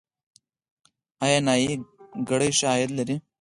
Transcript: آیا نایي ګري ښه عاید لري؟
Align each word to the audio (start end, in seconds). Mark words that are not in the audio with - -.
آیا 1.25 1.39
نایي 1.45 1.71
ګري 2.29 2.49
ښه 2.57 2.67
عاید 2.71 2.91
لري؟ 2.97 3.15